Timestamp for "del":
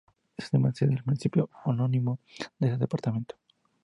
0.95-1.03